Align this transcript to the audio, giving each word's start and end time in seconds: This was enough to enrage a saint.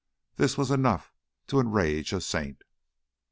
This 0.35 0.57
was 0.57 0.71
enough 0.71 1.13
to 1.45 1.59
enrage 1.59 2.11
a 2.11 2.21
saint. 2.21 2.63